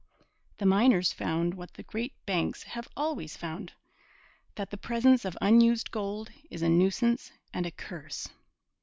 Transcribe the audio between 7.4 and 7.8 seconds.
and a